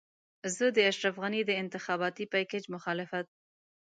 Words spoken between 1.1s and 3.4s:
غني د انتخاباتي پېکج مخالفت.